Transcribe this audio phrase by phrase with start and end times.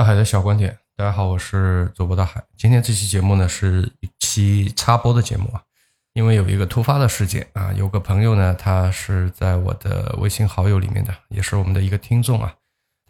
[0.00, 2.42] 大海的小观点，大家好，我是主播大海。
[2.56, 5.60] 今天这期节目呢是一期插播的节目啊，
[6.14, 12.54] 因为有一个突发的事件啊，有个朋友呢，他是在我的微信好友里面的，也是我们的一个听众啊。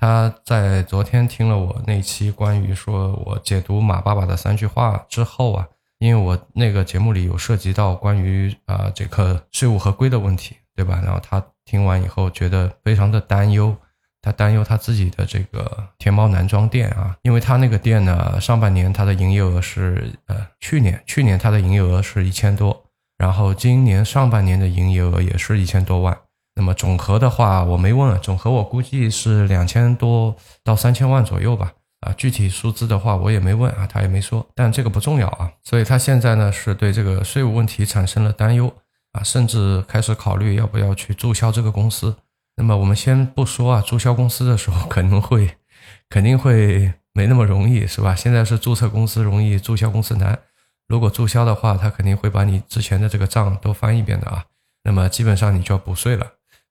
[0.00, 5.68] 他在昨天听了我那期关于说我解读马爸爸的三句话之后啊，
[6.00, 11.00] 因为我那个节目里有涉及到关于啊这个税务合规的问题，对吧？
[11.04, 13.76] 然后他听完以后觉得非常的担忧。
[14.22, 22.84] 他担忧他自己的这个天猫男装店啊，因为他那个店呢，上半年他的营业额是呃，去年去年他的营业额是一千多，
[23.16, 26.16] 然后今年上半年的营业额也是一千多万。
[26.54, 31.72] 那么总和的话，我没问，总和我估计是两千多到三千万左右吧。
[32.00, 35.50] 啊，具体数字的话我也没问啊，他也没说，但这个不重要啊。
[35.62, 38.72] 所以他现在呢是对这个税务问题产生了担忧
[39.12, 42.16] 啊，甚至开始考虑要不要去注销这个公司。
[42.60, 45.56] 那么我们先不说啊，注销公司的时候可能会，
[46.10, 48.14] 肯定会没那么容易，是吧？
[48.14, 50.38] 现在是注册公司容易，注销公司难。
[50.86, 54.44] 如果注销的话，他肯定会把你之前的这个账都翻一遍的啊。
[54.84, 56.26] 那么基本上你就要补税了。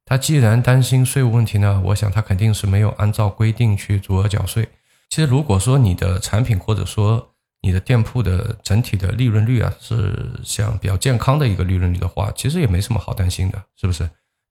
[0.05, 4.69] 他既然担心税务问题呢，我想他肯定是没有按照规定去足额缴税。
[5.09, 7.31] 其实如果说你的产品或者说
[7.61, 14.07] 你的店铺的整体的利润率啊是像比较健康的一个利润率的话，其实也没什么好担心的，是不是？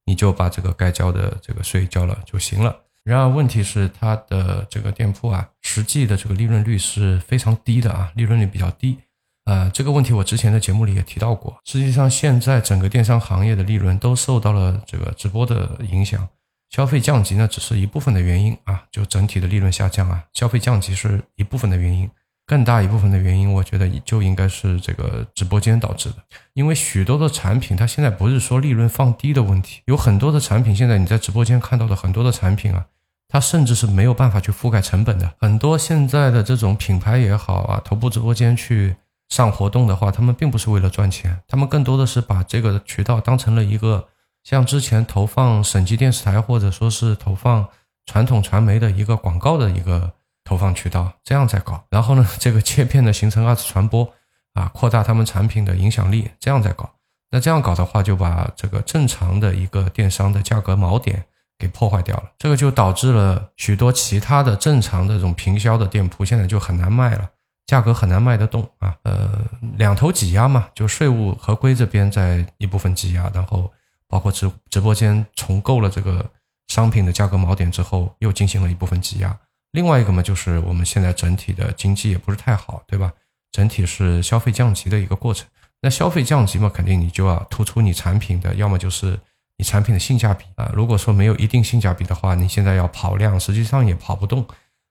[0.08, 2.74] 你就把这个该交的这个税交了就行了。
[3.04, 8.96] 然而问题是，它的这个店铺啊，实际的这个利润率是非常低的啊，利润率比较低。
[9.44, 11.58] 呃，这个问题我之前的节目里也提到过。
[11.64, 16.26] 实际上，现在整个电商行业的利润都受到了这个直播的影响，
[16.70, 22.10] 消费降级呢只是一部分的原因啊，就整体的利润下降啊，消费降级是一部分的原因。
[22.48, 26.16] 更大一部分的原因，我觉得就应该是这个直播间导致的。
[26.54, 32.86] 因为许多的产品，它现在不是说利润放低的问题，有很多的产品，现在你在直播间看到的很多的产品啊，
[33.28, 35.30] 它甚至是没有办法去覆盖成本的。
[35.38, 38.96] 很多现在的这种品牌也好啊，头部直播间去
[39.28, 44.08] 上活动的话，他们并不是为了赚钱，他们更多的是把这个渠道当成了一个
[44.42, 47.68] 像之前投放省级电视台或者说是投放
[48.06, 50.14] 传统传媒的一个广告的一个。
[50.48, 54.10] 投放渠道这样在搞，然后呢， 这个切片的形成二次传播
[54.54, 56.88] 啊，扩大他们产品的影响力，这样在搞。
[57.30, 61.22] 那这样搞的话，就把这个正常的一个电商的价格锚点
[61.58, 62.24] 给破坏掉了。
[62.38, 67.28] 这个就导致了许多其他的正常的这种平销的店铺现在就很难卖了，
[67.66, 68.96] 价格很难卖得动啊。
[69.02, 69.44] 呃，
[69.76, 73.70] 两头挤压嘛，就税务合规这边在一部分挤压，然后
[74.08, 76.24] 包括直直播间重构了这个
[76.68, 79.38] 商品的价格锚点之后，又进行了一部分挤压。
[79.78, 83.12] 另外一个嘛，就是我们现在整体的经济也不是太好，对吧？
[83.52, 85.46] 整体是消费降级的一个过程。
[85.80, 89.16] 那消费降级嘛，肯定你就要突出你产品的，要么就是
[89.56, 90.68] 你产品的性价比啊。
[90.74, 94.44] 如果说没有一定性价比的话，你现在要跑量，实际上也跑不动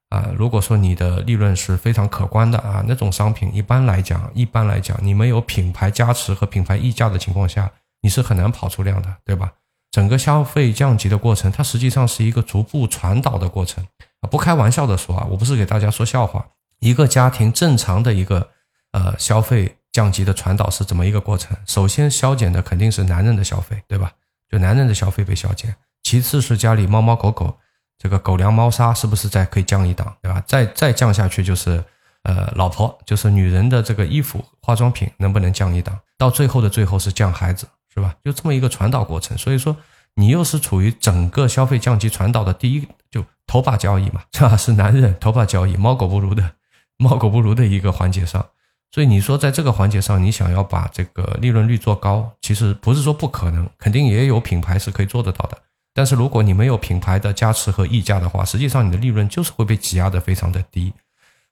[0.07, 0.29] 啊。
[0.37, 7.69] 如果说你的利润是非常可观的啊，那种商品一般来讲，一般来讲，你没有品牌加持和品牌溢价的情况下，
[8.01, 9.51] 你是很难跑出量的，对吧？
[9.91, 13.85] 整个消费降级的过程，它实际上是一个逐步传导的过程。
[14.21, 16.45] 啊不开玩笑的说啊，我不是给大家说笑话。
[16.79, 18.49] 一个家庭正常的一个
[18.91, 21.57] 呃消费降级的传导是怎么一个过程？
[21.65, 24.11] 首先削减的肯定是男人的消费，对吧？
[24.49, 25.75] 就男人的消费被削减。
[26.03, 27.57] 其次是家里猫猫狗狗
[27.97, 30.41] 这个狗粮猫砂是不是再可以降一档，对吧？
[30.47, 31.83] 再再降下去就是
[32.23, 35.99] 呃老婆，就是女人的这个衣服化妆品能不能降一档？
[36.17, 38.15] 到最后的最后是降孩子，是吧？
[38.23, 39.37] 就这么一个传导过程。
[39.37, 39.75] 所以说
[40.13, 43.25] 你又是处于整个消费降级传导的第一就。
[43.49, 46.55] 头把交易嘛， 这是男人头把交易，猫狗不如的，
[46.99, 48.45] 猫狗不如的一个环节上，
[48.91, 55.57] 所以你说在这个环节上，你想要把这个利润率做高，其实不是说不可能，肯定也有品牌是可以做得到的。
[55.93, 60.91] 但是如果你没有品牌的加持和溢价的话，实际上你的利润就是会被挤压的非常的低。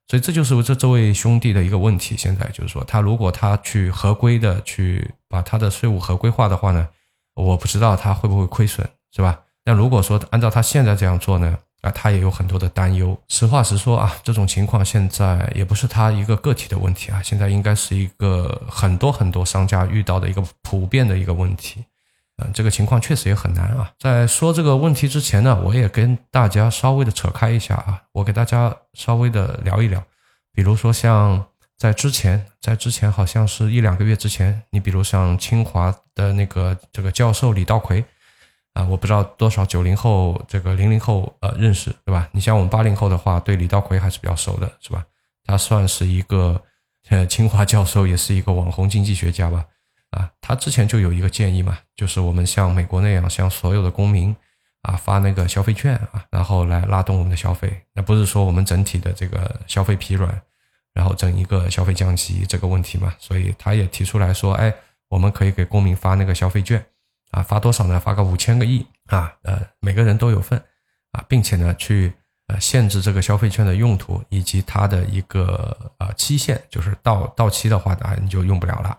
[0.09, 2.17] 所以这就是这这位兄弟的一个问题。
[2.17, 6.89] 现在就是说，他如果他去合规的去把他的税务合规化的话呢，
[7.35, 9.39] 我不知道他会不会亏损，是吧？
[9.65, 11.57] 但如果说按照他现在这样做呢？
[11.81, 13.15] 啊，他也有很多的担忧。
[13.27, 21.83] 实话实说啊，这种情况现在也不是他一个个体的问题啊，现在应该是一个很多很多商家遇到的一个普遍的一个问题。
[22.37, 23.91] 嗯，这个情况确实也很难啊。
[23.99, 30.03] 在说这个问题之前呢，我也跟大家稍微的扯开一下啊，我给大家稍微的聊一聊。
[30.53, 31.45] 比如说像
[31.77, 38.03] 在之前，在之前好像是一两个月之前，你比如像清华的那个这个教授李道奎。
[38.75, 42.27] 啊，我不知道多少九零后、这个零零后呃认识，对吧？
[42.33, 45.05] 你像我们八零后的话，对李道葵还是比较熟的，是吧？
[45.45, 46.61] 他算是一个
[47.09, 49.65] 呃清华教授，也是一个网红经济学家吧？
[50.09, 54.35] 啊，他之前就有一个建议嘛，就是我们像美国那样，像所有的公民
[54.81, 57.81] 啊发那个消费券啊，然后来拉动我们的消费。
[57.93, 60.41] 那不是说我们整体的这个消费疲软，
[60.93, 63.15] 然后整一个消费降级这个问题嘛？
[63.19, 64.73] 所以他也提出来说，哎，
[65.07, 66.85] 我们可以给公民发那个消费券
[67.35, 67.99] 啊，发多少呢？
[67.99, 70.57] 发个五千个亿啊，呃，每个人都有份
[71.11, 72.13] 啊，并且呢去。
[72.47, 78.95] 呃，限制这个消费券的用途以及它的一个呃期限，就是到到期的话啊，你就用不了了。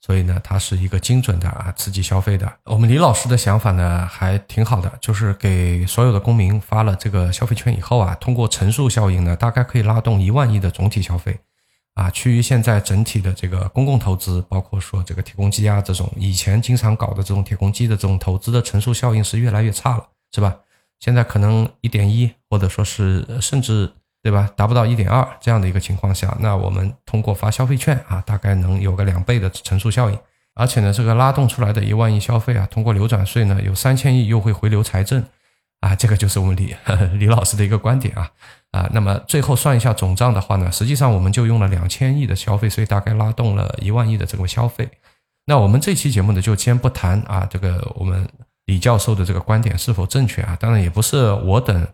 [0.00, 2.52] 所以呢，它是一个精准的啊刺激消费的。
[2.64, 11.38] 我们李老师的想法呢还挺好的，就是给所有的公民发了这个消费券以后啊，通过乘数效应呢，大概可以拉动一万亿的总体消费
[11.98, 12.10] 啊。
[12.10, 20.56] 趋于现在整体的这个公共投资，包括说这个铁公鸡啊这种以前经常搞的这种铁公鸡的这种投资的乘数效应是越来越差了，是吧？
[21.00, 23.92] 现在可能一点一，或者说是甚至
[24.22, 30.18] 对吧，达不到一点二这样的一个情况下，那我们通过发消费券啊，大概能有个两倍的乘数效应。
[30.54, 35.24] 而且呢，这个拉动出来的一万亿消费啊，通过流转税呢，有三千亿又会回流财政
[35.78, 36.74] 啊，这个就是我们李
[37.14, 38.28] 李老师的一个观点啊
[38.72, 38.88] 啊。
[38.92, 44.88] 那么最后算一下总账的话呢，实际上我们就用了两千亿的消费税，大概拉动了一万亿的这个消费。
[45.46, 48.28] 那我们这期节目呢，就先不谈啊，这个我们。
[48.68, 50.54] 李教授的这个观点是否正确啊？
[50.60, 51.88] 当然也不是我等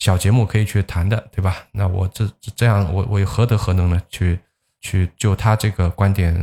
[0.00, 1.58] 小节目可以去谈的，对吧？
[1.70, 4.02] 那我这这样，我我何德何能呢？
[4.10, 4.36] 去
[4.80, 6.36] 去就他这个观点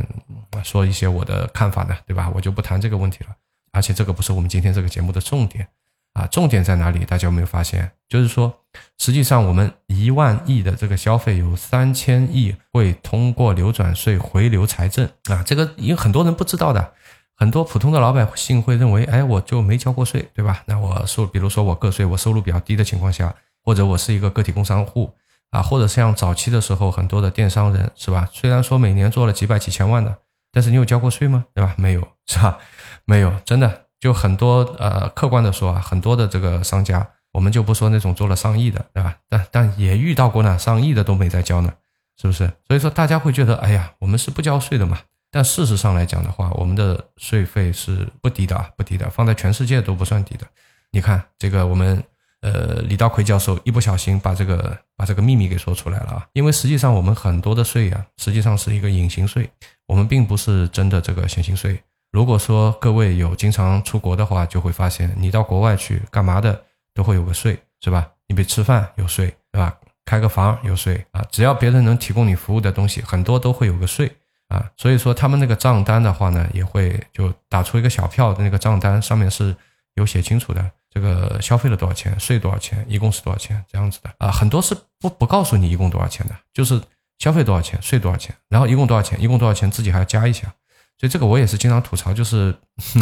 [0.62, 2.32] 说一些我的看法呢，对吧？
[2.34, 3.36] 我就不谈这个问题了。
[3.72, 5.68] 而且这个不是我们今天这个节目的重点
[6.14, 7.04] 啊，重点在哪里？
[7.04, 7.90] 大家有没有发现？
[8.08, 8.60] 就是说，
[8.98, 16.92] 实际上我们一万亿的这个消费有三千亿会通过流转税回流财政啊，这个有很多人不知道的。
[17.36, 20.62] 很多普通的老百姓会认为，哎，我就没交过税，对吧？
[20.66, 23.34] 那我收，比如说我个税，我收入比较低的情况下，
[23.64, 25.12] 或者我是一个个体工商户
[25.50, 28.28] 啊，或者像早期的时候很多的电商人，是吧？
[28.32, 30.16] 虽然说每年做了几百几千万的，
[30.52, 31.44] 但是你有交过税吗？
[31.52, 31.74] 对吧？
[31.76, 32.56] 没有，是吧？
[33.04, 39.16] 没有，真的就很多呃，客观的说啊，很多的这个商家，我们就不说那种做了上亿的，对吧？
[39.30, 41.72] 但但也遇到过呢，上亿的都没在交呢，
[42.20, 42.46] 是不是？
[42.68, 44.98] 所以说大家会觉得，哎呀，我们是不交税的嘛。
[45.30, 50.46] 但事实上来讲的话，我们的税费是不低的啊，不低的，放在全世界都不算低的。
[50.90, 52.04] 你看这个，我们
[52.42, 56.26] 呃李道奎教授一不小心把这个把这个秘密给说出来了啊。
[56.34, 59.50] 因为实际上我们很多的税呀，实际上是一个隐形税，
[59.86, 61.82] 我们并不是真的这个显形税。
[62.14, 66.62] 如果说各位有经常出国的话，就会发现你到国外去干嘛的
[66.94, 68.08] 都会有个税，是吧？
[68.28, 69.76] 你比如吃饭有税，对吧？
[70.04, 74.16] 开个房有税啊，只要别人能提供你服务的东西，很多都会有个税。
[74.46, 79.52] 啊，所以说他们那个账单的话呢，也会就打出一个小票的那个账单，上面是
[79.94, 84.30] 有写清楚的，这个消费了多少钱，税多少钱，一共是多少钱这样子的啊。
[84.30, 86.80] 很多是不不告诉你一共多少钱的，就是
[87.18, 90.54] 消费多少钱，税多少钱，然后一共多少钱，一共多少钱自己还要加一下。
[90.98, 92.54] 所以这个我也是经常吐槽，就是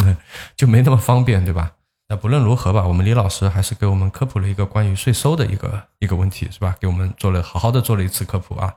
[0.57, 1.71] 就没那么方便，对吧？
[2.09, 6.75] 那不论如何吧，我们李老师还是给我们科普了一个关于税收的一个一个问题，是吧？
[6.79, 8.73] 给我们做了好好的做了一次科普啊。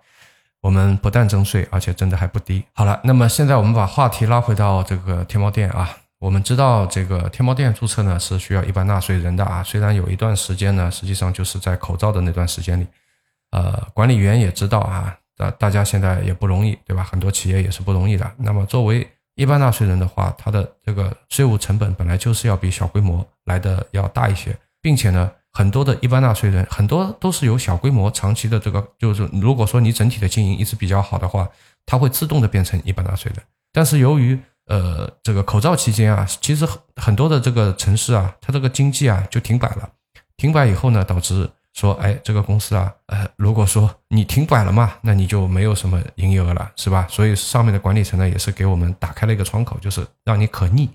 [0.60, 2.64] 我们不但征税，而且征的还不低。
[2.72, 5.96] 好了，那么现在我们把话题拉回到这个天猫店啊。
[6.18, 9.62] 我们知道这个天猫店注册呢是需要一般纳税人的啊。
[9.62, 12.86] 虽然有一段时间呢，实际上就是在口罩的那段时间里，
[13.50, 17.04] 呃，管理员也知道啊，大大家现在也不容易，对吧？
[17.04, 18.30] 很多企业也是不容易的。
[18.38, 25.30] 那么作为一般纳税人的话，他的这个税务成本本来就是要比小规模来的要大一些，并且呢。
[25.52, 31.48] 很多的一般纳税人，很多都是有小规模、长期的这个，就是如果说你整体的经营一直比较好的话，
[31.86, 33.42] 它会自动的变成一般纳税人。
[33.72, 39.88] 但是由于呃这个口罩期间啊，其实很很多的这个城市啊，它这个经济啊就停摆了。
[40.36, 47.06] 停摆以后呢，导致说，哎，这个公司啊，呃，如果说你停摆了嘛，那你就没有什么营业额了，是吧？
[47.08, 50.90] 所以上面的管理层呢，也是给我们打开了一个窗口，就是让你可逆。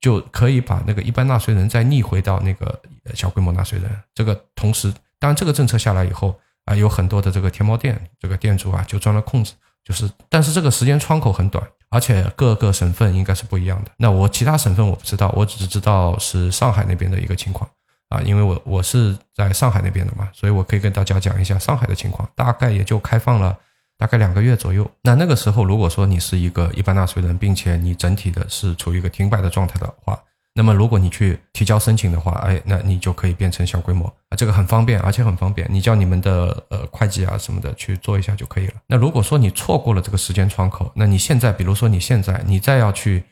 [0.00, 2.80] 就可以把那个一般纳税人再逆回到那个
[3.12, 3.90] 小规模纳税人。
[4.14, 6.34] 这个同时，当然这个政策下来以后
[6.64, 9.52] 啊，有很多的这个天猫店这个店主啊就钻了空子。
[9.84, 13.90] 就是，但是这个时间窗口很短，而且各个省份应该是不一样的。
[13.98, 17.68] 那我其他省份我不知道，我只知道是上海那边的一个情况
[18.10, 23.56] 啊，因为我我是在上海那边的嘛，所以我可以跟大家讲一下上海的情况，大概也就开放了。
[23.96, 30.18] 大概两个月左右，那那个时候，如果说你是一个一般纳税人，并且你整体的是处于一个停摆的状态的话，
[30.54, 38.74] 那么如果你去提交申请的话，哎，那你就可以变成小规模啊，这个很方便，而且很方便，你叫你们的呃会计啊什么的去做一下就可以了。
[38.86, 43.22] 那如果说你错过了这个时间窗口，那你现在，比如说你现在你再要去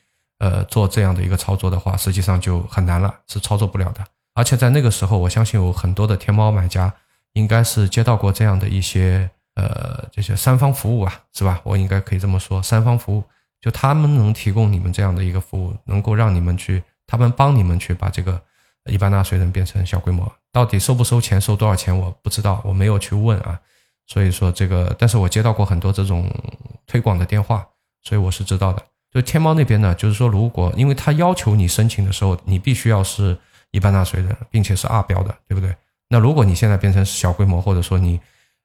[0.41, 4.05] 呃做这样的一个操作的话，实际上就很难了，是操作不了的。
[4.39, 6.95] 而且在那个时候，我相信有很多的天猫买家
[7.33, 9.29] 应该是接到过这样的一些。
[9.59, 11.61] 呃，这些三方服务啊，是吧？
[11.65, 13.25] 我应该可以这么说，三方服务
[13.61, 18.41] 就他们能提供你们这样的一个服务，能够让你们去，他们帮你们去把这个
[18.85, 23.59] 一般纳税人变成小规模，到底收不收钱，收多少钱我不知道，我没有去问啊。
[24.07, 26.31] 所以说这个，但是我接到过很多这种
[26.87, 27.67] 推广的电话，
[28.05, 28.81] 所以我是知道的。
[29.13, 33.37] 就天猫那边呢，就是说如果因为他要求你申请的时候，你必须要是
[33.71, 35.75] 一般纳税人，并且是二标的，对不对？
[36.09, 38.19] 那如果你现在变成小规模，或者说你，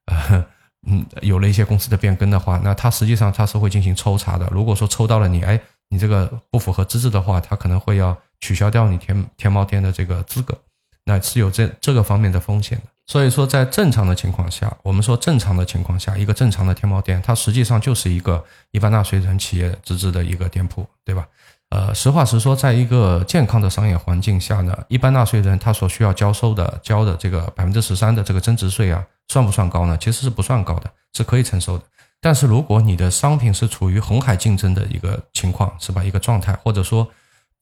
[0.06, 0.46] 呃，
[0.88, 4.48] 嗯，有了一些公司的变更的话，那他实际上他是会进行抽查的。
[4.52, 10.58] 如果说抽到了你，哎，你这个不符合资质的话，他可能会要取消掉你天天猫店的这个资格，
[11.04, 12.86] 那是有这这个方面的风险的。
[13.06, 18.42] 所以说，在正常的情况下，我们说正常的情况下，一个正常的天猫店，它实际上就是一个
[18.72, 21.28] 一般纳税人企业资质的一个店铺，对吧？
[21.74, 29.98] 呃，实话实说，在一个健康的商业环境下呢，一般纳税人他所需要交收的交的这个百分之十三的这个增值税啊，算不算高呢？
[29.98, 31.84] 其实是不算高的，是可以承受的。
[32.22, 36.04] 但是如果你的商品是处于红海竞争的一个情况，是吧？
[36.04, 37.08] 一个状态，或者说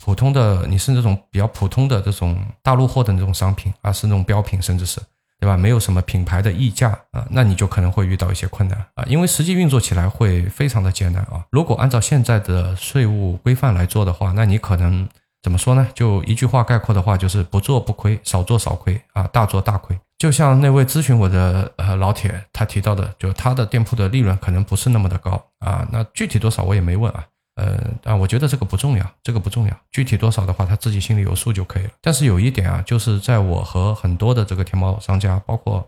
[0.03, 5.00] 普通的你是那种比较普通的这种大陆货的那种商品啊，是那种标品，甚至是。
[5.41, 5.57] 对吧？
[5.57, 11.43] 没有什么品牌的溢价啊，那你就可能会遇到一些困难啊，因为实际运作起来会非常的艰难啊。
[11.50, 15.10] 如果按照现在的税务规范来做的话，那你可能
[15.41, 15.88] 怎么说呢？
[15.95, 20.00] 就一句话概括的话，就是不做不亏，少做少亏啊，大做大亏。
[20.19, 27.25] 就像那位咨询我的呃老铁他提到的，就他的店铺的利润可能不是那么的高啊，那具体多少我也没问啊。
[27.55, 31.89] 呃啊，我觉得这个不重要，这个不重要，具体多少的话，他自己心里有数就可以了。
[32.00, 35.86] 但是有一点啊，就是在我和很多的这个天猫商家，包括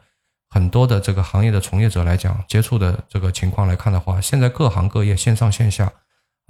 [0.50, 5.90] 很多的这个行业的从业者来讲，接触的这个情况来看的话，现在各行各业线上线下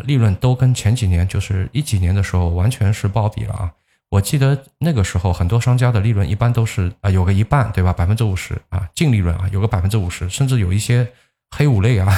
[0.04, 3.72] 利润都跟前几年就是一几年的时候完全是暴比了啊！
[4.10, 11.08] 我记得那个时候很多商家的利润一般都是啊有个一半对吧，百分之五十啊净利润啊有个百分之五十，甚至有一些。
[11.56, 12.12] 黑五类啊，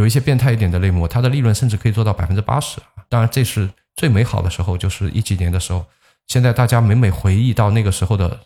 [0.00, 2.80] 有一些变态一点的类目，它的利润甚至可以做到百分之八十！
[3.10, 5.84] 当然，这是最美好的时候，就是一几年的时候。
[6.26, 8.38] 现在大家每每回忆到那个时候的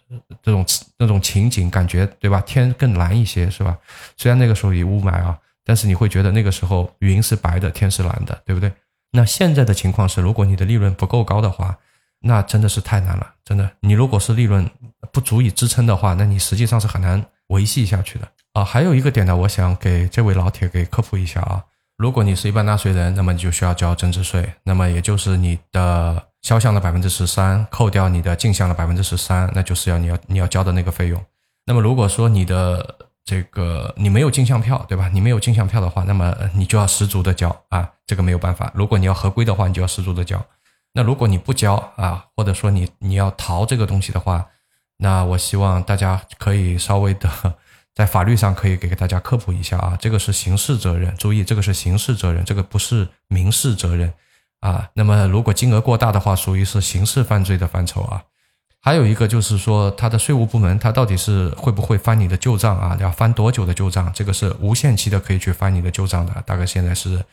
[0.43, 0.65] 这种
[0.99, 2.41] 那种情景，感觉对吧？
[2.41, 3.77] 天更蓝一些，是吧？
[4.17, 8.73] 虽然那个时候有雾霾啊，但是你会觉得那个时候云是白的，天是蓝的，对不对？
[9.13, 11.79] 那现在的情况是，如果你的利润不够高的话，
[12.21, 13.71] 那真的是太难了，真的。
[13.81, 14.69] 你如果是利润
[15.13, 18.27] 不足以支撑的话，那你实际上是很难维系下去的。
[18.55, 21.63] 啊，还有一个点呢，我想给这位老铁给科普一下啊。
[21.97, 31.21] 如果你是一般纳税人，那么你就需要交增值税，那么也就是你的销项的百分之十三，扣掉你的进项的百分之十三，那就是要你要你要交的那个费用。
[31.67, 35.11] 那么如果说你的这个你没有进项票，对吧？
[35.13, 38.71] 你没有进项票的话，那么你就要十足的交啊，这个没有办法。
[38.73, 40.41] 如果你要合规的话，你就要十足的交。
[40.93, 44.47] 那如果你不交啊，或者说你你要逃这个东西的话，
[44.99, 47.29] 那我希望大家可以稍微的。
[47.95, 54.13] 在法律上可以给大家科普一下啊，这个是刑事责任，注意这个是刑事责任，这个不是民事责任
[54.61, 54.91] 啊。
[54.95, 58.25] 那么如果金额过大的话，属于是刑事犯罪的范畴啊。
[58.81, 62.99] 还有一个就是说，他的税务部门他到底是会不会翻你的旧账啊？
[63.01, 64.13] 要翻多久的旧账？
[64.13, 67.25] 这个是无限期的可以去翻你的旧账的，大概现在是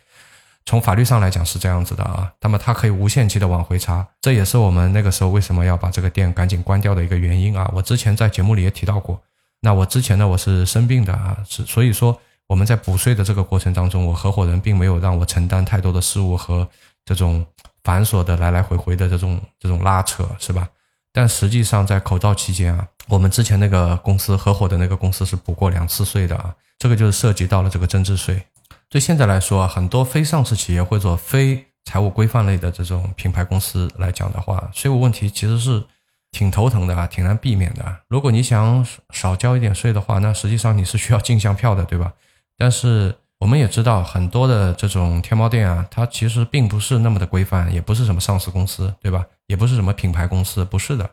[0.65, 2.32] 从法律上来讲是这样子的啊。
[2.39, 7.70] 那么他可以无限期的往回查，这也是我们那个时候为什么要把这个店赶紧关掉的一个原因啊。
[7.74, 9.20] 我之前在节目里也提到过。
[9.63, 16.68] 那我之前呢，我是生病的啊，是所以说我们在补税的这个过程当中，我合伙人并没有让我承担太多的事务和
[17.06, 17.46] 这种
[17.84, 20.68] 繁琐的来来回回的这种这种拉扯，是吧？
[21.13, 28.41] 但实际上在口罩期间啊，我们之前那个公司合伙的那个公司是补过两次税的啊，这个就是涉及到了这个增值税。
[28.89, 35.84] 对现在来说啊，很多非上市企业或者非财务规范类的这种品牌公司来讲的话，税务问题其实是。
[36.32, 37.98] 挺头疼的啊，挺难避免的。
[38.08, 42.14] 如果你想少交一点税的话，那实际上你是需要进项票的，对吧？
[42.58, 49.26] 但是我们也知道，很多的这种天猫店啊，它其实并不是那么的规范，也不是什么上市公司，对吧？
[49.48, 51.10] 也不是什么品牌公司，不是的。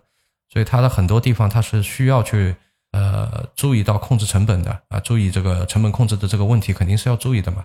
[0.52, 2.54] 所以它的很多地方它是需要去
[2.92, 7.64] 呃注意到控制成本的啊，注意这个成本控制的这个问题肯定是要注意的嘛。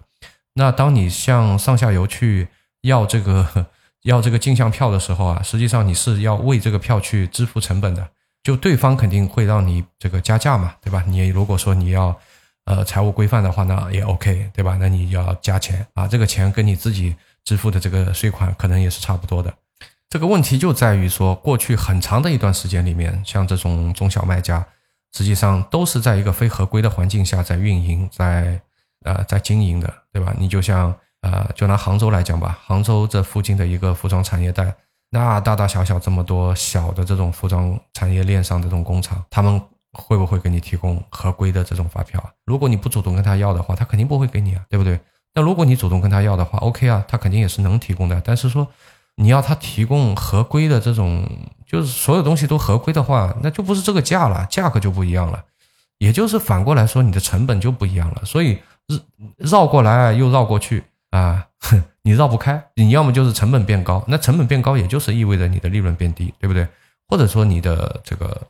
[0.55, 2.47] 那当你向上下游去
[2.81, 3.67] 要这个。
[4.03, 8.05] 要这个进项票的时候啊，实际上你是要为这个票去支付成本的，
[8.43, 11.03] 就对方肯定会让你这个加价嘛，对吧？
[11.07, 12.13] 你如果说你要
[12.65, 14.77] 呃财务规范的话，呢也 OK，对吧？
[14.77, 19.53] 那你要加钱啊，这个钱跟你自己支付的这个税款可能也是差不多的。
[20.09, 24.65] 这个问题就在于说，过去很长的一段时间里面，像这种中小卖家，
[25.15, 28.59] 实际上都是在一个非合规的环境下在运营，在
[29.05, 30.35] 呃在经营的，对吧？
[30.37, 30.93] 你就像。
[31.23, 34.75] 呃，就拿杭州来讲吧，杭州这附近的一个服装产业带，
[35.09, 39.59] 那大大小小这么多小的这种服装产业链上的这种工厂，他们
[39.93, 42.29] 会不会给你提供合规的这种发票啊？
[42.45, 44.99] 如果你不主动跟他要的话，他肯定不会给你啊，对不对？
[45.33, 48.21] 那如果你主动跟他要的话，OK 啊，他肯定也是能提供的。
[48.23, 48.67] 但是说，
[49.15, 51.27] 你要他提供合规的这种，
[51.65, 55.43] 就是所有东西都合规的话，那就不是这个价了，价格就不一样了。
[55.99, 58.21] 也就是反过来说，你的成本就不一样了。
[58.25, 58.59] 所以
[59.37, 60.83] 绕绕过来又绕过去
[61.13, 62.61] 啊，哼 你绕不开。
[62.73, 66.67] 你要么就是成本变高，那成本变高也就是意味着你的利润变低，对不对？
[67.07, 68.41] 或者说你的这个，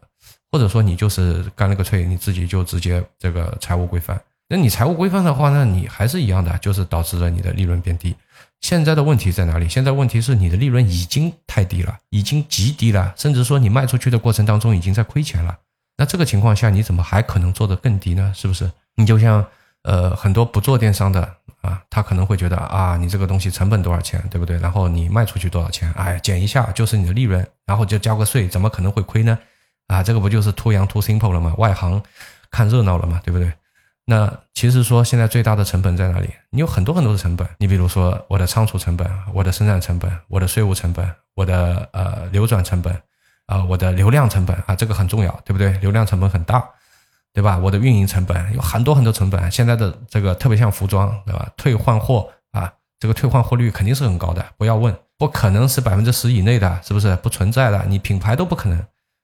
[0.49, 4.19] 或者说你就是干了个脆，你自己就直接这个财务规范。
[4.47, 8.15] 那你财务规范的话，那你还是一样的，就是导致了你的利润变低。
[8.61, 9.67] 现在的问题在哪里？
[9.67, 15.57] 现在问题是你的利润已经太低了，已经极低了，甚至说你卖出去的过程当中已经在亏钱了。
[15.97, 18.31] 那这个情况下，你怎么还可能做得更低呢？
[18.33, 18.71] 是不是？
[18.95, 19.45] 你就像
[19.83, 21.21] 呃很多不做电商的
[21.61, 24.57] 啊，他可能会觉得啊，你这个东西成本多少钱，对不对？
[24.57, 25.91] 然后你卖出去多少钱？
[25.93, 29.37] 哎，减一下就是你的利润，然后就交个税，怎么可能会亏呢？
[29.87, 31.53] 啊，这个不就是 too young too simple 了吗？
[31.57, 32.01] 外行
[32.49, 33.51] 看热闹了嘛，对不对？
[34.05, 36.29] 那其实说现在最大的成本在哪里？
[36.49, 42.93] 你有很多很多的成本，你比如说我的仓储成本、我的生产成本、我的税务成本、我的呃流转成本，
[43.45, 45.71] 啊，我的流量成本啊，这个很重要，对不对？
[45.77, 46.67] 流量成本很大，
[47.33, 47.57] 对吧？
[47.57, 49.51] 我的运营成本有很多很多成本。
[49.51, 51.49] 现在的这个特别像服装，对吧？
[51.57, 57.15] 退换货啊，这个退换货率肯定是很高的，不要问，不可能是百分之十以内的，是不是？
[57.17, 58.77] 不存在的，你品牌都不可能。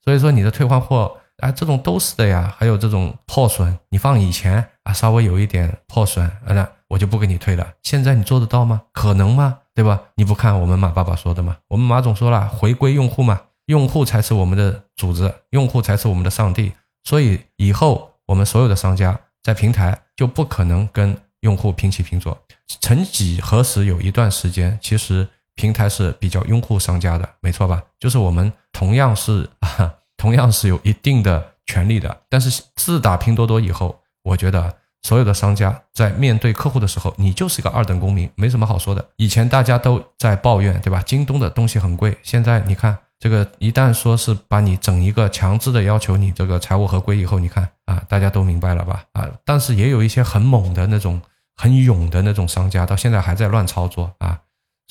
[0.03, 1.15] 所以说你的退换货。
[1.39, 7.65] 啊，这种都是的呀，还有这种破损，你放以前啊，稍微有一点破损，那我就不给你退了。
[7.81, 8.81] 现在你做得到吗？
[8.91, 9.57] 可能吗？
[9.73, 10.01] 对吧？
[10.15, 11.55] 你不看我们马爸爸说的吗？
[11.69, 16.73] 我们马总说了，回归用户嘛，用户才是我们的组织，用户才是我们的上帝。
[17.03, 22.37] 所以以后我们所有的商家在平台就不可能跟用户平起平坐。
[22.81, 27.81] 曾几何时，有一段时间，其实平台是比较拥护商家的，没错吧？
[27.99, 29.49] 就是我们同样是。
[30.19, 39.11] 同样是有一定的权利的，但是自打拼多多以后，我觉得所有的商家在面对客户的时候，你就是个二等公民，没什么好说的。
[39.15, 41.01] 以前大家都在抱怨，对吧？
[41.05, 49.03] 京东的东西很贵，现在你看这个，一旦说是把你整一个强制的要求你这个财务合规以后，你看啊，大家都明白了吧？
[49.11, 51.21] 啊，但是也有一些很猛的那种、
[51.55, 54.39] 很勇的那种商家，到现在还在乱操作啊。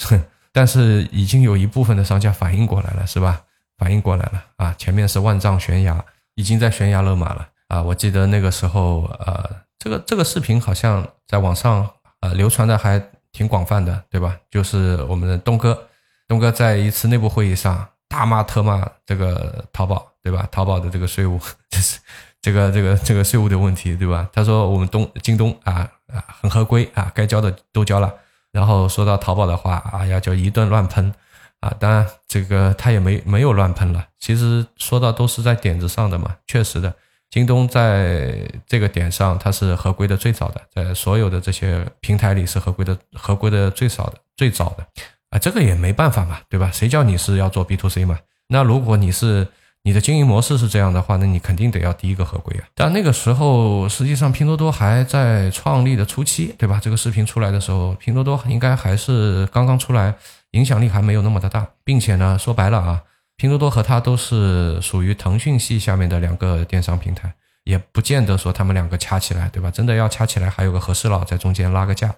[0.05, 3.43] 哼 但是已经有一部分的商家反应过来了，是吧？
[3.79, 4.75] 反应过来了啊！
[4.77, 7.81] 前面是万丈悬崖，已经在悬崖勒马了啊！
[7.81, 11.89] 我记得那个时候，呃，这个这个视频好像在网上
[12.21, 14.37] 呃流传的还挺广泛的，对吧？
[14.51, 15.81] 就是我们的东哥，
[16.27, 20.49] 东哥在一次内部会议上大骂特骂这个淘宝，对吧？
[20.51, 21.39] 淘宝的这个税务，
[21.71, 22.01] 就是
[22.41, 24.29] 这个这个这个税务的问题，对吧？
[24.33, 28.13] 他说我们东京东啊啊很合规啊，该交的都交了。
[28.51, 31.15] 然后说到淘宝的话，哎呀，就一顿乱喷。
[31.61, 34.07] 啊，当然，这个他也没没有乱喷了。
[34.21, 36.95] 其实说到都是在点子上的嘛，确实的。
[37.31, 44.87] 京东在这个点上，它是合规的最早的，在所有的这些平台里是合规的，合规的最少的，最早的。
[45.31, 46.71] 啊，这个也没办法嘛，对吧？
[46.73, 48.19] 谁叫你是要做 B to C 嘛？
[48.49, 49.47] 那如果你是
[49.83, 52.65] 你的经营模式是这样的话，那你肯定得要第一个合规啊。
[52.75, 56.81] 但那个时候，实际上拼多多还在创立的初期，对吧？
[56.83, 60.15] 这个视频出来的时候，拼多多应该还是刚刚出来。
[60.53, 63.03] 影响力还没有那么的大，并且呢，说白了啊，
[63.37, 67.31] 拼多多和它都是属于腾讯系下面的两个电商平台，
[67.65, 69.71] 也不见得说他们两个掐起来，对吧？
[69.71, 72.15] 真的要掐起来，还有个和事佬在中间拉个架。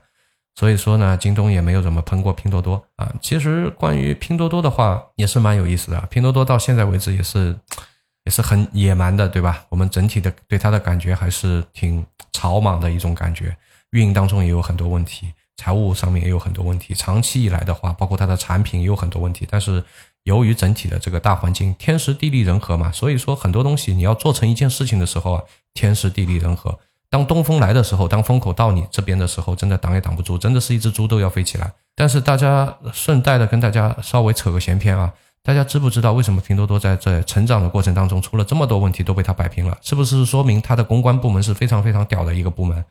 [0.57, 3.11] 所以说呢，京东也没有怎么喷过拼多多啊。
[3.21, 6.01] 其实关于拼多多的话，也是蛮有意思的。
[6.11, 7.57] 拼多多到现在为止也是
[8.25, 9.65] 也是很野蛮的，对吧？
[9.71, 13.57] 我们整体的对它的感觉还是挺草莽的一种感觉，
[13.93, 15.33] 运营当中也有很多问题。
[15.57, 19.47] 财务上面也有很多问题，长期以来的话，包括它的产品也有很多问题。
[19.51, 19.83] 但是
[20.25, 25.43] 由于整体的这个大环境，天时地利人和嘛，所以说很多东西你要做成一件事情的时候啊，
[25.75, 26.79] 天时地利人和。
[27.11, 31.73] 当东风来的时候，当风口到你这边的时候，真的挡也挡不住，真的是一只猪都要飞起来。
[31.97, 39.77] 但是大家顺带的跟大家稍微扯个闲篇啊，大家知不知道为什么拼多多在这成长的过程当中出了这么多问题都被他摆平了？
[39.83, 42.85] 是不是说明他的公关部门是非常非常屌的一个部门？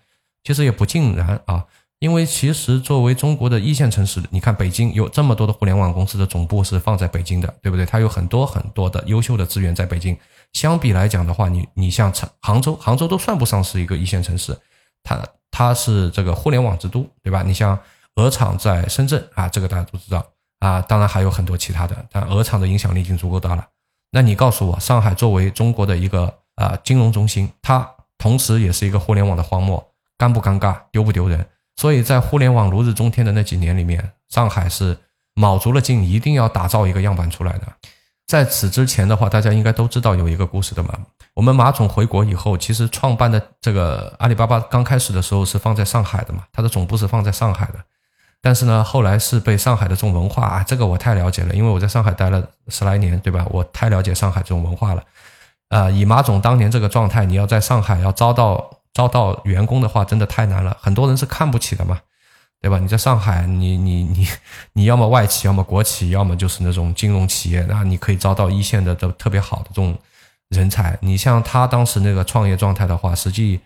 [0.44, 1.66] 其实也不尽然啊。
[2.00, 7.86] 因为其实作为中国的一线城市，你看北京有这么多的互联网公司的总部是放在北京的，对不对？
[7.86, 10.18] 它有很多很多的优秀的资源在北京。
[10.54, 14.58] 相比来讲的话，你你像成杭州，杭州都算不上是一个一线城市，
[15.04, 17.44] 它它是这个互联网之都，对吧？
[17.44, 17.78] 你像
[18.16, 20.26] 鹅厂在深圳啊，这个大家都知道
[20.60, 20.82] 啊。
[20.82, 23.68] 当然还有很多其他的，但鹅厂的影响力已经足够大了。
[24.12, 29.86] 那你告诉我，上海作为中国的一个啊金融中心，它同时也是一个互联网的荒漠，
[30.18, 31.46] 尴不尴尬，丢不丢人？
[31.80, 34.98] 所以在互联网如日中天的那几年里面，上海是
[35.34, 37.62] 卯足了劲，一定要打造一个样板出来的。
[38.28, 40.94] 在此之前的话，大家应该都知道有一个故事的嘛。
[41.36, 47.76] 我们马总回国以后，其实创办的这个阿里巴巴刚开始的时候是放在上海的嘛，它的总部是放在上海的。
[48.42, 53.46] 但是呢，后来是被上海的这种文化啊，这个我太了解了，因为我在上海待了十来年，对吧？
[53.50, 55.04] 我太了解上海这种文化了。
[55.70, 60.76] 啊，以马总当年这个状态，你要在上海要招到招到员工的话，真的太难了。
[60.82, 62.00] 很多人是看不起的嘛，
[62.60, 62.80] 对吧？
[62.80, 64.28] 你在上海，你你你
[64.74, 69.98] 你要么外企，要么国企，要么就是那种金融企业，那你可以招到一线的都特别好的这种
[70.50, 70.98] 人才。
[71.02, 73.60] 你像他当时那个创业状态的话，实际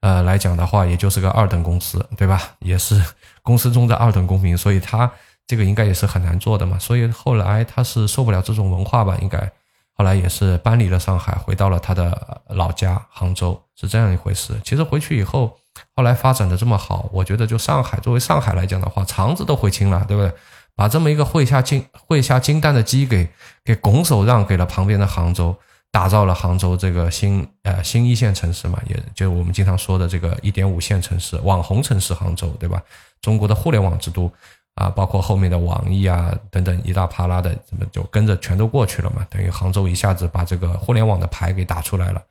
[0.00, 2.40] 呃来讲的话，也就是个二等公司，对吧？
[2.60, 3.02] 也是
[3.42, 5.10] 公司中的二等公民，所以他
[5.46, 6.78] 这个应该也是很难做的嘛。
[6.78, 9.52] 所以后来他是受不了这种文化吧，应该。
[10.00, 14.58] 后来也是搬离了上海，回到了他的老家杭州，是这样一回事。
[14.64, 15.54] 其实回去以后，
[15.94, 20.32] 后来发展的这么好，我觉得就上海作为上海来讲的话，肠子都悔青了，对不对？
[20.74, 23.28] 把这么一个会下金会下金蛋的鸡给
[23.62, 25.54] 给拱手让给了旁边的杭州，
[25.90, 32.82] 打造了杭州这个新呃新一线城市嘛，也就我们经常说的这个一点五线城市、网红城市杭州，对吧？
[33.20, 34.32] 中国的互联网之都。
[34.80, 39.26] 啊，包括后面的网易啊等等一大啪啦的，怎么就跟着全都过去了嘛？
[39.28, 42.22] 等于杭州一下子把这个互联网的牌给打出来了。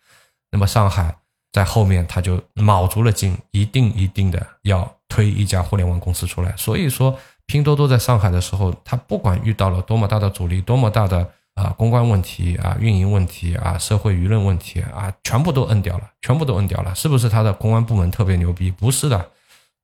[0.49, 1.15] 那么上海
[1.51, 6.51] 在后面他就卯足了劲，一定一定的要推一家互联网公司出来。
[6.57, 16.95] 所以说，拼多多在上海的时候，他不管遇到了多么大的阻力，多么大的啊公关问题啊、运营问题啊、社会舆论问题啊，全部都摁掉了，全部都摁掉了。
[16.95, 18.71] 是不是他的公关部门特别牛逼？
[18.71, 19.29] 不是的。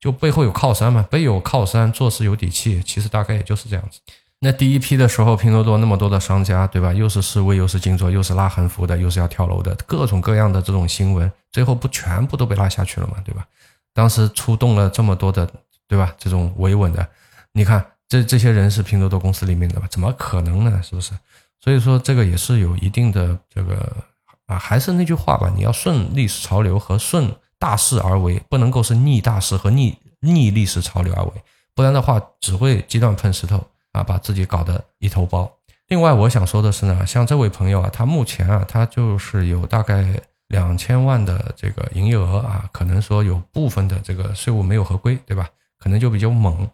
[0.06, 3.98] 就背后有靠山嘛，背有靠山，做事有底气，其实大概也就是这样子。
[4.38, 6.92] 那第一批的时候，拼多多那么多的商家，对吧？
[6.92, 13.44] 又是示威，又是静坐，又是拉横幅的，又是要跳楼的，各种各样的这种新闻，最后不全部都被拉下去了嘛，对吧？
[13.92, 15.44] 当时出动了这么多的，
[15.88, 16.14] 对吧？
[16.16, 17.04] 这种维稳的，
[17.50, 19.88] 你看这这些人是拼多多公司里面的吧？
[19.90, 20.80] 怎么可能呢？
[20.84, 21.10] 是不是？
[21.60, 23.92] 所以说这个也是有一定的这个
[24.46, 27.34] 啊，还是那句话吧，你要顺历史潮流和顺。
[27.58, 31.30] 大势而为，不能够是逆大势和逆逆历史潮流而为，
[31.74, 35.50] 不然的话只会鸡蛋碰石头啊，把自己搞得一头包。
[35.88, 40.04] 另外，我想说的是呢，像这位朋友啊，他目前啊，他就是有大概
[40.48, 45.48] 两千万的这个营业额啊，可能说有部分的这个税务没有合规，对吧？
[45.78, 46.68] 可能就比较猛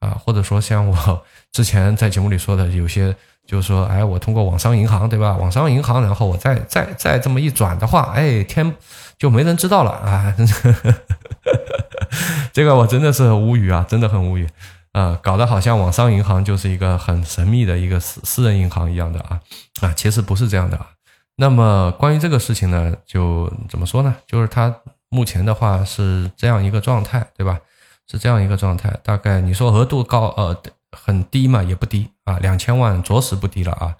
[0.00, 3.14] 啊，或者说像我之前在节目里说的，有些
[3.46, 5.36] 就是说，哎，我通过网商银行，对吧？
[5.36, 8.74] 网商银行，然后我再再再这么一转的话，哎，天。
[9.18, 10.34] 就没人知道了啊！
[12.52, 14.48] 这个我真的是无语啊，真的很无语
[14.92, 19.40] 啊，搞得好像网商银行就是一个很神秘的一个私私人银行一样的啊
[19.80, 20.90] 啊，其实不是这样的啊。
[21.36, 24.14] 那么关于这个事情呢，就怎么说呢？
[24.26, 24.74] 就是它
[25.08, 27.58] 目前的话是这样一个状态，对吧？
[28.06, 30.56] 是这样一个状态，大概你说额度高呃
[30.92, 33.96] 很低嘛，也不低啊，两千万着实不低了啊。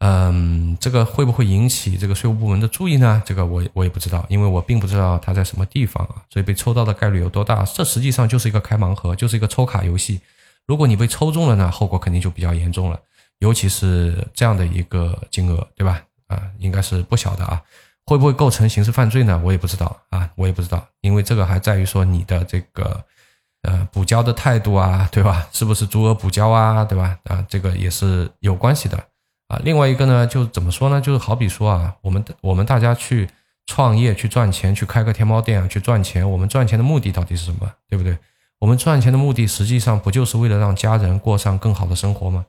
[0.00, 3.22] 嗯，这个会不会引起这个税务部门的注意呢？
[3.24, 7.64] 这个我我也不知道，因为我并不知道他在什么地方啊，所以被抽到的概率有多大？
[7.64, 10.20] 这实际上就是一个开盲盒，就是一个抽卡游戏。
[10.66, 13.00] 如果你被抽中了呢，后果肯定就比较严重了，
[13.38, 16.02] 尤其是这样的一个金额，对吧？
[16.26, 17.62] 啊，应该是不小的啊。
[18.04, 19.40] 会不会构成刑事犯罪呢？
[19.42, 23.02] 我也不知道啊，我也不知道，因为这个还在于说你的这个
[23.62, 25.48] 呃补交的态度啊，对吧？
[25.52, 27.18] 是不是足额补交啊，对吧？
[27.24, 29.02] 啊，这个也是有关系的。
[29.48, 31.00] 啊，另外一个呢，就怎么说呢？
[31.00, 33.28] 就是好比说啊，我们我们大家去
[33.66, 36.28] 创业、去赚钱、去开个天猫店啊，去赚钱。
[36.28, 37.70] 我们赚钱的目的到底是什么？
[37.88, 38.18] 对不对？
[38.58, 42.46] 我们赚钱的目的实际上不就是为了让家人过上更好的生活吗？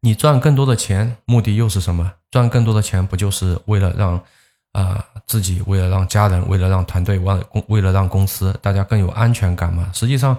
[0.00, 2.12] 你赚更多的钱，目的又是什么？
[2.30, 4.22] 赚更多的钱不就是为了让
[4.72, 9.90] 啊自己，为了让家人，为了让团队，为公，为了让公司大家更有安全感吗？
[9.92, 10.38] 实际上，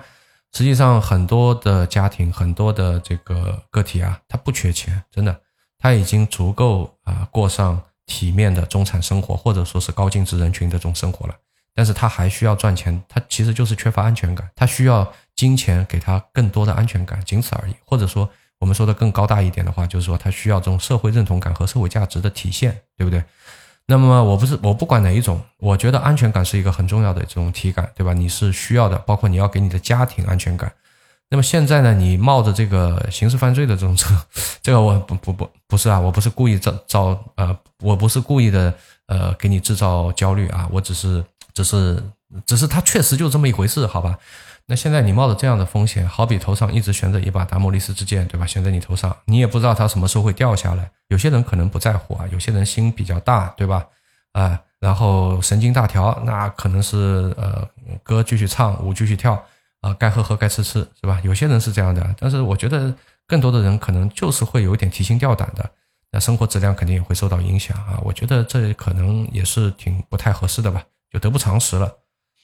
[0.54, 5.40] 实际上很多的家庭，很多的这个个体啊，他不缺钱，真的。
[5.80, 11.36] 他已经足够啊过上体面的中产生活，或者说是高净值人群的这种生活了。
[11.74, 17.74] 但是他还需要赚钱，他其实就是缺乏安全感，他需要金钱给他更多的安全感，仅此而已。
[17.86, 23.24] 或者说，我们说的更高大一点的话，就是说他需要这种社会认同感和社会价值的体现，对不对？
[23.86, 28.12] 那么我不是我不管哪一种，我觉得安全感是一个很重要的这种体感，对吧？
[28.12, 30.70] 你是需要的，包括你要给你的家庭安全感。
[31.32, 31.94] 那么现在呢？
[31.94, 34.06] 你冒着这个刑事犯罪的这种这，
[34.64, 38.74] 这个我不不不不是啊，我不是故意造造呃，我不是故意的
[39.06, 42.04] 呃，给你制造焦虑啊，我只是只是
[42.48, 44.18] 只是他确实就这么一回事，好吧？
[44.66, 48.46] 那现在你冒着这样的风险，好比头上一直悬着一把达摩利斯之剑，对吧？
[48.48, 50.90] 悬在你头上，你也不知道它什么时候会掉下来。
[51.10, 53.86] 有些人可能不在乎啊，有些人心比较大，对吧？
[54.32, 57.68] 啊，然后神经大条，那可能是呃，
[58.02, 59.40] 歌继续唱，舞继续跳。
[59.82, 61.22] 啊，该喝喝，该吃吃，是吧？
[61.24, 62.94] 有些人是这样的，但是我觉得
[63.28, 65.70] 更多的人可能就是会有点提心吊胆的，
[66.12, 68.00] 那生活质量肯定也会受到影响啊。
[68.04, 71.92] 我觉得这可能也是挺不太合适的吧，就得不偿失了。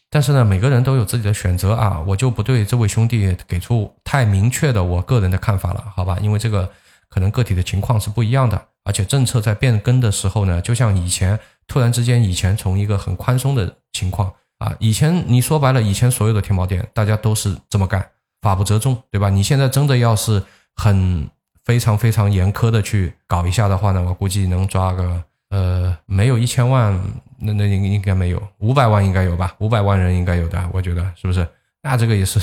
[0.09, 6.17] 但是呢，每个人都有自己的选择啊，我就不对这位兄弟给出太明确的我个人的看法了，好吧？
[6.21, 6.71] 因为这个
[7.09, 14.31] 可能个体的情况是不一样的，而且政策在变更的时候呢，就像以前突然之间，以前从一个很宽松的情况
[14.65, 18.04] 啊，以前你说白了，以前所有的天猫店大家都是这么干，
[18.41, 19.30] 法不责众，对吧？
[19.30, 20.41] 你现在真的要是
[20.75, 21.30] 很
[21.63, 25.23] 非常非常严苛的去搞一下的话呢，我估计能抓个。
[25.49, 26.99] 呃，没有一千万，
[27.38, 29.56] 那那应应该没有五百万应该有吧？
[29.60, 31.47] 五百万人应该有的，我觉得是不是？
[31.84, 32.39] 那这个也是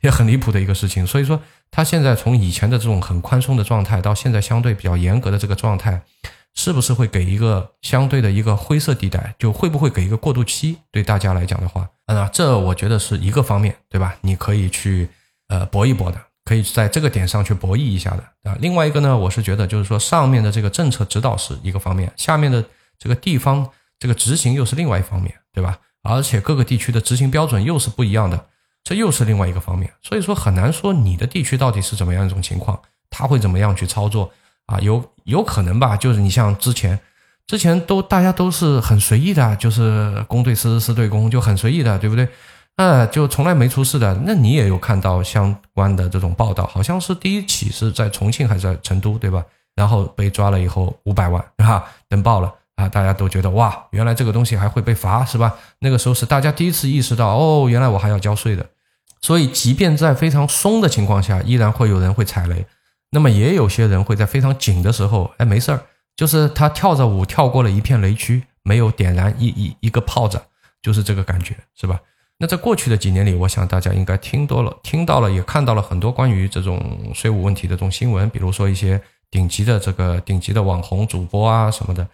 [0.00, 1.04] 也很离谱的一个事情。
[1.04, 1.38] 所以说，
[1.70, 6.00] 他现在从以前的这种很宽松的状态，到现在相对比较严格的这个状态，
[6.54, 9.34] 是不是会给一个相对的一个灰色地带？
[9.38, 10.78] 就会不会给一个过渡期？
[10.90, 14.16] 对大家来讲的话，啊，这我觉得是一个方面，对吧？
[14.20, 15.08] 你可以去
[15.48, 16.20] 呃搏一搏的。
[16.46, 18.54] 可以在这个点上去博弈一下的啊。
[18.60, 22.62] 另外一个呢，我是觉得就是说，上面的这个政策指导是一个方面，下面的
[22.98, 23.66] 这个地方
[23.98, 25.78] 这个执行又是另外一方面，对吧？
[26.02, 28.46] 而且各个地区的执行标准又是不一样的，
[28.82, 29.90] 这又是另外一个方面。
[30.02, 34.30] 所以说很难说你的地区到底是怎么样一种情况，他会怎么样去操作
[34.66, 34.78] 啊？
[34.80, 35.96] 有有可能吧？
[35.96, 36.98] 就是你像之前
[37.46, 42.28] 之前都大家都是很随意的，就是公对私，私对公，就很随意的，对不对？
[42.76, 49.44] 呃，就从来没出事的，那你也有看到相关的这种报道，好像是第一起是在重庆还是在成都，对吧？
[49.76, 51.84] 然后被抓了以后五百万，是吧？
[52.08, 55.54] 登报了啊，大家都觉得哇，原来这个东西还会被罚，是吧？
[55.78, 58.66] 那个时候是大家第一次意识到，哦，原来我还要交税的。
[59.20, 62.66] 所以，即便在非常松的情况下，依然会有人会踩雷。
[63.14, 65.80] 那么，也有些人会在非常紧的时候，哎，没事儿，
[66.16, 70.42] 就是他跳着舞跳过了一片雷区，没有点燃一一一个炮子，
[70.82, 72.00] 就是这个感觉，是吧？
[72.38, 79.00] 那在过去的几年里，我想大家应该听多了，听到了，也看到了很多关于这种税务问题的这种新闻，比如说一些
[79.30, 82.04] 顶级的这个顶级的网红主播啊什么的，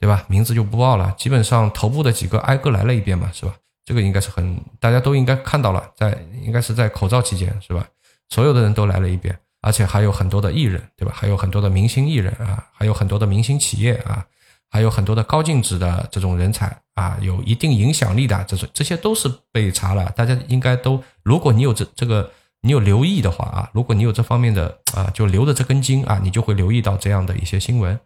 [0.00, 0.24] 对吧？
[0.26, 3.54] 名字就不报了，基本上头部的几个挨个来了一遍嘛，是吧？
[3.84, 7.86] 这个应该是很大家都应该看到了，在应该是在口罩期间，是吧？
[8.30, 11.12] 所有的人都来了一遍，而且还有很多的艺人，对吧？
[11.12, 14.24] 还有很多的明星艺人啊，还有很多的明星企业啊。
[14.68, 20.12] 还有很多的高净值的这种人才啊，有一定影响力的这种，这些都是被查了。
[20.16, 22.30] 大家应该都，如果你有这这个，
[22.62, 27.98] 你有留意的话啊，如果你有这方面的啊，就留着这根筋啊，你就会留意到这样的一些新闻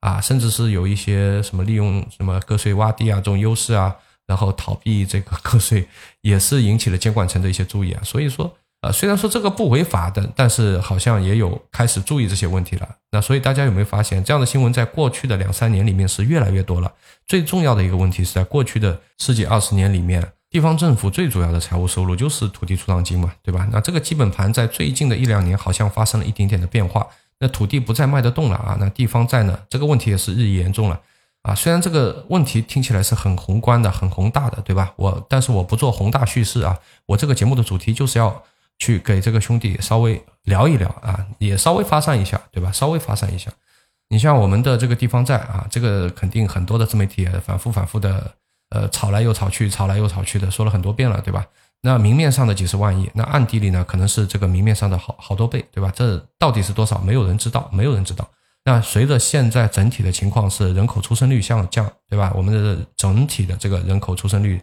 [0.00, 5.88] 啊，甚至是有一些什么利用什么个税洼地啊这种优势啊，然后逃避这个 个税，
[6.20, 8.00] 也是引起了监管层的一些注意啊。
[8.04, 8.54] 所以说。
[8.84, 12.86] 呃，虽然说这个不违法的，但是好像也有开始注意这些问题了。
[13.12, 16.92] 那所以大家有没有发现，这样的新闻在过去的两三年里面是越来越多了？
[17.26, 23.66] 最重要的一个问题是在过去的十几二十年里面，地方政府最主要的财务收入就是土地出让金嘛，对吧？
[23.72, 27.06] 那这个基本盘在最近的一两年好像发生了一点点的变化，
[27.38, 29.58] 那土地不再卖得动了啊，那地方债呢？
[29.70, 31.00] 这个问题也是日益严重了
[31.40, 31.54] 啊。
[31.54, 34.92] 虽然这个问题听起来是很宏观的、很宏大的，对吧？
[34.96, 38.42] 我但是我不做宏大叙事啊，我这个节目的主题就是要。
[38.84, 42.70] 去给这个兄弟稍微聊一聊啊，也稍微发散一下，对吧？
[42.70, 43.50] 稍微发散一下。
[44.10, 48.30] 你像我们的这个地方债啊，这个肯定很多的自媒体反复反复的，
[48.68, 51.46] 呃，炒来又炒去，炒来又炒去的，说了很多遍了，对吧？
[51.80, 55.90] 那明面上的几十万亿，那暗地里呢，可能是这个明面上的好好多倍，对吧？
[55.94, 56.98] 这到底是多少？
[57.00, 58.28] 没有人知道，没有人知道。
[58.66, 62.32] 那随着现在整体的情况是人口出生率下降，对吧？
[62.36, 64.60] 我们的整体的这个人口出生率。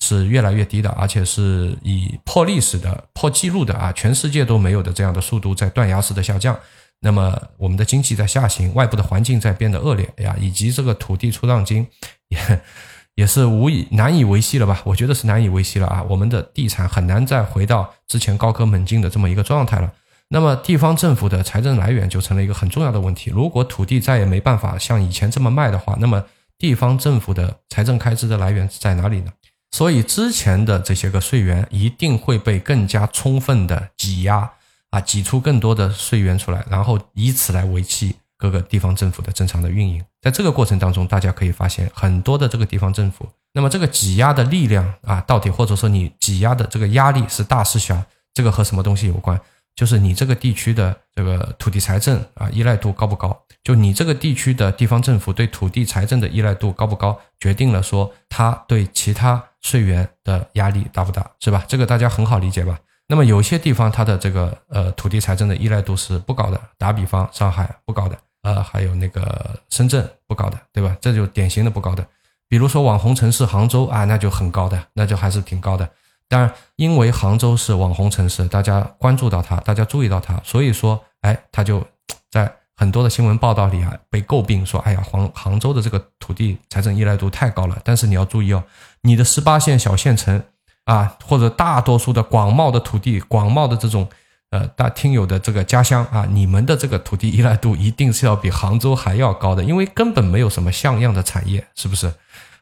[0.00, 6.56] 是越来越低的，而且是以破历史的、破纪录的啊，全世界都没有的这样的速度在断崖式的下降。
[7.00, 11.86] 那么我们的经济在下行，外部的环境在变得恶劣呀，以及这个土地出让金
[12.28, 12.38] 也
[13.16, 14.80] 也是无以难以维系了吧？
[14.84, 19.92] 我觉得是难以维系了啊，我们的地产很难再回到之前高歌猛进的这么一个状态了。
[20.28, 23.30] 那么地方政府的财政来源就成了一个很重要的问题。
[23.30, 26.24] 如果土地再也没办法像以前这么卖的话，那么
[26.58, 29.30] 地方政府的财政开支的来源在哪里呢？
[29.70, 34.50] 所以之前的这些个税源一定会被更加充分的挤压
[34.90, 40.02] 啊，挤出更多的税源出来，然后以此来维系各个地方政府的正常的运营。
[40.22, 48.00] 在这个过程当中，大家可以发现很多的这个地方政府，那么这个挤压的力量啊，到底或者说你挤压的这个压力是大是小，
[48.32, 49.38] 这个和什么东西有关？
[49.74, 53.38] 就是你这个地区的这个土地财政啊依赖度高不高？
[53.62, 61.64] 就你这个地区的地方政府对土地财政的依赖度高不高，决定了说它对其他税源的压力大不大，是吧？
[61.66, 62.78] 这个大家很好理解吧？
[63.08, 70.96] 那么有些地方它的这个呃土地财政的依赖度是不高的，打比方上海不高的，呃还有那个深圳不高的，对吧？
[71.00, 72.06] 这就典型的不高的。
[72.48, 75.88] 比如说网红城市杭州啊，那就很高的，那就还是挺高的。
[76.28, 81.84] 当然，因为杭州是网红城市，大家关注到它，大家注意到它，所以说，哎，它就
[82.30, 87.80] 在很多的新闻报道里啊被诟病说，哎呀，杭杭州的这个土地财政依赖度太高了。
[87.82, 88.62] 但是你要注意哦，
[89.00, 90.42] 你的十八线小县城
[90.84, 94.06] 啊，或者大多数的广袤的土地、广袤的这种
[94.50, 102.12] 呃大听友的这个家乡啊，你们的这个土地依赖度一定是要比杭州还要高的，因为根本没有什么像样的产业，是不是？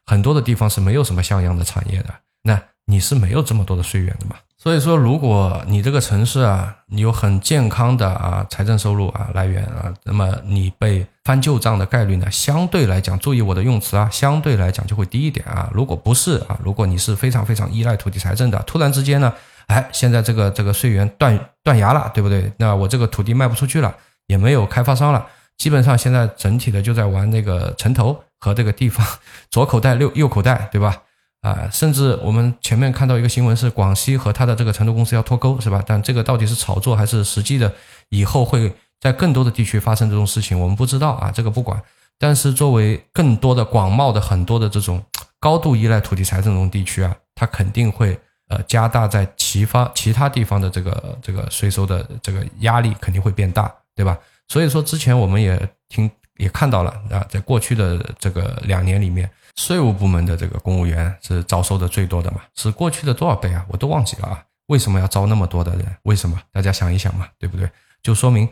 [0.07, 4.37] 很多的地方是没有什么像样的产业的，那你是没有这么多的税源的嘛？
[4.65, 15.69] 所以说，如果你这个城市啊，你有很健康的啊财政收入啊来源啊，那么你被翻旧账的概率呢，相对来讲，注意我的用词啊，相对来讲就会低一点啊。
[15.75, 19.31] 如果不是啊，如果你是非常非常依赖土地财政的，突然之间呢，
[19.67, 22.51] 哎，现在这个这个税源断断崖了，对不对？
[22.57, 23.95] 那我这个土地卖不出去了，
[24.29, 25.27] 也没有开发商了，
[25.59, 29.07] 基本上现在整体的就在玩那个城投和这个地方
[29.51, 31.03] 左口袋右右口袋，对吧？
[31.45, 35.85] 啊，甚至我们前面看到一个新闻是广西和他的这个成都公司要脱钩，是吧？
[35.87, 37.71] 但这个到底是炒作还是实际的？
[38.09, 41.79] 以后会在更多的地区发生这种事情，我们不知道啊，这个不管。
[42.19, 45.05] 但是作为更多的广袤的很多的这种
[45.39, 54.19] 高度依赖土地财政这种地区啊，它肯定会呃加大在其方其他地方的这个这个税收的这个压力肯定会变大，对吧？
[54.49, 59.29] 所以说之前我们也听也看到了啊，在过去的这个两年里面。
[59.57, 62.41] 税务部门的这个公务员是招收的最多的嘛？
[62.55, 63.65] 是过去的多少倍啊？
[63.69, 64.43] 我都忘记了啊！
[64.67, 65.87] 为什么要招那么多的人？
[66.03, 66.41] 为什么？
[66.53, 67.71] 大家想一想嘛，对不对？
[68.03, 68.49] 就说明，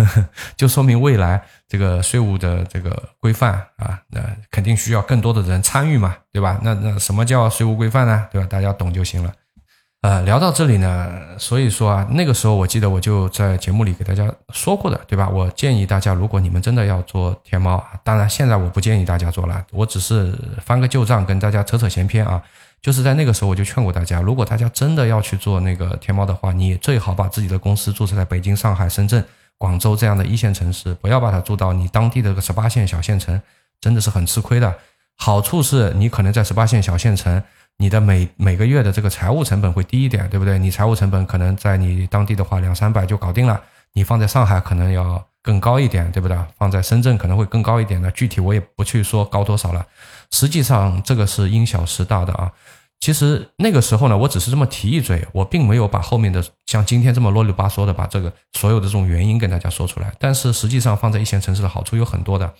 [0.56, 6.60] 就说明未来这个税务的这个规范啊，那肯定需要更多的人参与嘛，对吧？
[6.62, 8.28] 那那什么叫税务规范呢？
[8.30, 8.46] 对吧？
[8.48, 9.32] 大家懂就行了。
[10.02, 15.28] 呃，聊到这里呢，所以说啊，那个时候我记得我就在节目里给大家说过的，对吧？
[15.28, 22.42] 我建议大家，如果你们真的要做天猫，当然现在我不建议大家做了，我只是翻个旧账跟大家扯扯闲篇啊。
[22.80, 29.24] 就是在那个时候我就劝过大家，如果大家真的要去做那个天猫的话，你最好把自己的公司注册在北京、上海、深圳、
[29.56, 33.40] 广州这样的一线城市，不要把它做到你当地的个十八线小县城，
[33.80, 34.74] 真的是很吃亏的。
[35.16, 37.40] 好处是你可能在十八线小县城。
[37.82, 40.56] 你的每每个月的这个财务成本会低一点，对不对？
[40.56, 43.60] 你财务成本可能在你当地的话两三百就搞定了，
[43.92, 46.38] 你放在上海可能要更高一点，对不对？
[46.56, 49.84] 放在深圳可能会更高一点的，具体我也不去说高多少了。
[50.30, 52.52] 实际上这个是因小失大的啊。
[53.00, 60.12] 其实那个时候呢，我只是这么提一嘴，我并没有把后面的像今天这么啰里吧嗦的把这个所有的这种原因跟大家说出来。
[60.20, 62.54] 但是实际上放在一线城市的好处有很多的。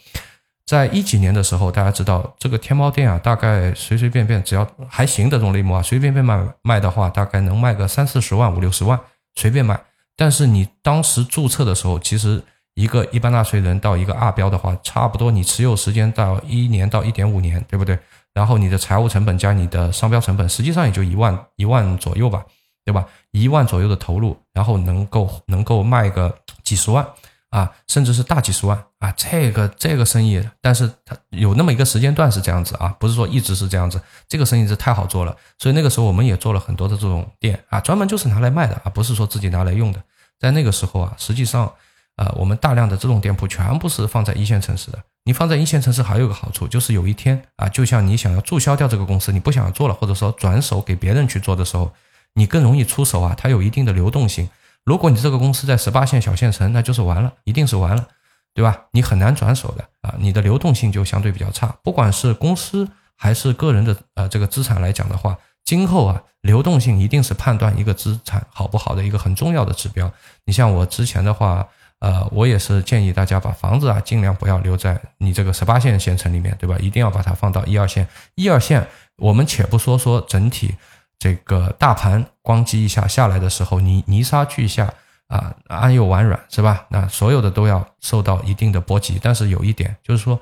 [0.73, 8.99] 在一几年的时候，大家知道这个天猫店啊，大概随随便便只要还行的这种类目啊，随随便便卖卖的话，大概能卖个三四十万、五六十万，
[9.35, 9.79] 随便卖。
[10.17, 17.99] 但是你当时注册的时候，其实一个一般纳税人到一个二标的话，差不多你持有时间到一年到一点五年，对不对？
[18.33, 22.43] 然后你的财务成本加你的商标成本，实际上也就一万一万左右吧，
[22.87, 23.05] 对吧？
[23.33, 27.07] 一万左右的投入，然后能够能够卖个几十万。
[27.53, 34.01] 啊，甚至是大几十万啊，这个这个生意，但是它有那么一个时间段是这样子啊，不是说一直是这样子。
[34.27, 40.03] 这个生意是太好做了，所以那个时候我们也做了很多的这种店啊，专门就是拿来卖的啊，不是说自己拿来用的。
[40.41, 41.71] 在那个时候啊，实际上，
[42.17, 44.99] 呃，我们大量的这种店铺全部是放在一线城市的。
[45.25, 51.93] 你放在一线城市还有个好处，就是有一天啊，就像你想要注销掉这个公司，你不想要做了，或者说转手给别人去做的时候，
[52.33, 54.49] 你更容易出手啊，它有一定的流动性。
[54.85, 58.09] 如果你这个公司在十八线小县城，那就是完了，一定是完了，
[58.53, 58.87] 对吧？
[58.91, 61.75] 你很难转手的啊，你的流动性就相对比较差。
[61.85, 70.13] 不管是公司还是个人的呃这个资产来讲的话，今后啊流动性一定是判断一个资产好不好的一个很重要的指标。
[70.47, 71.65] 你像我之前的话，
[72.01, 76.77] 呃，我也是建议大家把房子啊尽量不要留在你这个十八线县城里面，对吧？
[76.81, 78.09] 一定要把它放到一二线。
[78.35, 78.85] 一二线，
[79.19, 80.75] 我们且不说说整体。
[81.23, 84.93] 这个大盘咣叽一下下来的时候，泥泥沙俱下
[85.29, 86.85] 啊，安又完软，是吧？
[86.89, 89.21] 那所有的都要受到一定的波及。
[89.23, 90.41] 但是有一点就是说，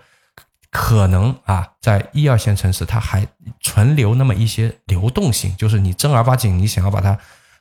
[0.71, 3.29] 可能啊，在一二线城市，它还
[3.61, 7.19] 存留那么一些流动性，就是你正儿八经你想要把它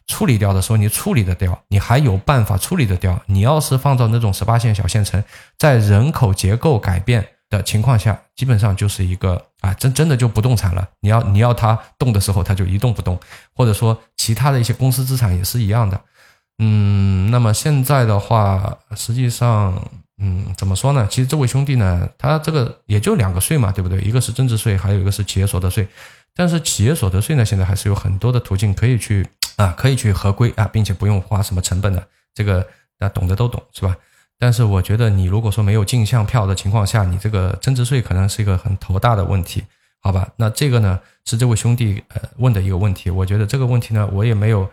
[0.07, 3.21] 处理掉的时候，你处理得掉，你还有办法处理得掉。
[3.25, 5.21] 你要是放到那种十八线小县城，
[5.57, 7.27] 在人口结构改变。
[7.49, 10.87] 的情况下，基本上就是一个啊，真真的就不动产了。
[10.99, 13.19] 你要你要它动的时候，它就一动不动，
[13.55, 15.99] 或者说其他的一些公司资产也是一样的。
[16.59, 19.81] 嗯，那么现在的话，实际上，
[20.17, 21.07] 嗯，怎么说呢？
[21.09, 23.99] 其实这位兄弟呢，他这个也就两个税嘛，对不对？
[24.01, 25.87] 一个是增值税，还有一个是企业所得税。
[26.35, 29.25] 但是企业所得税呢，现在还是有很多的途径可以去
[29.55, 32.05] 啊，可以去合规啊，并且不用花什么成本的。
[32.33, 32.65] 这个
[32.99, 33.95] 那懂的都懂，是吧？
[34.39, 39.65] 但是我觉得，你如果说没有进项票的情况下，你这个增值税可能是一个很头大的问题，
[40.01, 40.29] 好吧？
[40.37, 43.09] 那这个呢是这位兄弟呃问的一个问题。
[43.09, 44.69] 我觉得这个问题呢，我也没有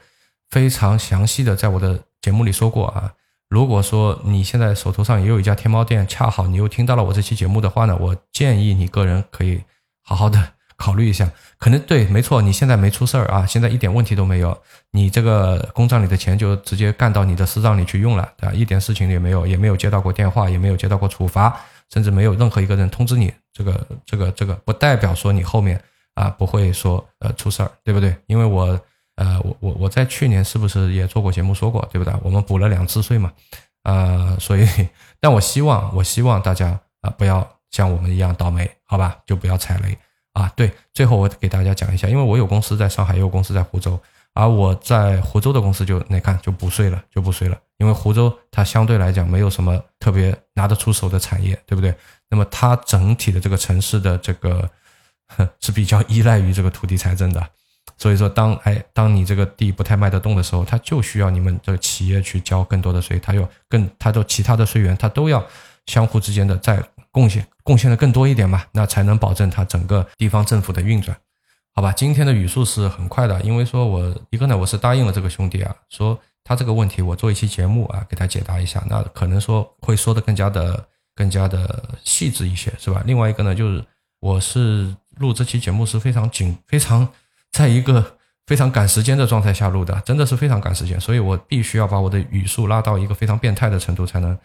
[0.51, 3.13] 非常详细的在我的节目里说过啊。
[3.49, 9.61] 如果说你现在手头上也有一家天猫店，恰好你又听到了我这期节目的话呢，我建议你个人可以
[10.03, 11.31] 好好的考虑一下。
[11.59, 14.57] 可能对，没错，你现在没出事儿啊，现在一点问题都没有，
[14.91, 18.55] 你这个公账里的钱就直接干到你的私账里去用了，对吧？
[18.55, 21.59] 一点事情也没有，也没有接到过电话，也没有接到过处罚，
[21.93, 23.33] 甚至没有任何一个人通知你。
[23.53, 25.83] 这个这个这个不代表说你后面
[26.15, 28.15] 啊不会说呃出事儿，对不对？
[28.27, 28.79] 因为我
[29.17, 32.13] 呃我我我在去年是不是也做过节目说过，对不对？
[32.23, 33.33] 我们补了两次税嘛。
[33.83, 34.67] 啊，所以，
[35.21, 39.17] 但我希望，我希望大家啊，不要像我们一样倒霉，好吧？
[39.25, 39.97] 就不要踩雷
[40.37, 40.53] 啊。
[40.55, 43.99] 对，最后我给大家讲一下，因为我有公司在上海，也有公司在湖州，
[44.35, 51.95] 而我在湖州的公司就你看就不税了，就不税了，因为湖州它相对来讲没有什么特别拿得出手的产业，对不对？
[52.29, 54.69] 那么它整体的这个城市的这个
[55.61, 57.43] 是比较依赖于这个土地财政的。
[57.99, 65.43] 所以说，当哎，当你这个地不太卖得动的时候，他就需要你们这个企业去交更多的税，他有更，他的其他的税源，他都要
[65.87, 66.83] 相互之间的在
[67.17, 71.17] 贡献，贡献的更多一点嘛，那才能保证他整个地方政府的运转，
[71.75, 71.91] 好吧？
[71.91, 83.03] 今天的语速是很快的，因为说我一个呢，我是答应了这个兄弟啊，说他这个问题我做一期节目啊，给他解答一下，那可能说会说的更加的更加的细致一些，是吧？
[83.07, 83.83] 另外一个呢，就是
[84.21, 87.09] 我是录这期节目是非常紧，非常。
[87.53, 94.39] 在一个非常赶时间的状态下录的，真的是非常赶时间，所以我必须要把我的语速拉到一个非常变态的程度，才能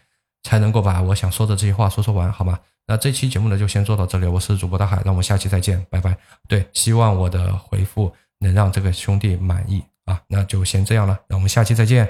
[0.44, 2.60] 才能够把我想说的这些话说说完，好吗？
[2.88, 4.26] 那这期节目呢，就先做到这里。
[4.26, 6.18] 我是主播大海，那我们下期再见，拜拜。
[6.48, 12.10] 对，希望我的回复能让这个兄弟满意啊，那就先这样了，那我们下期再见。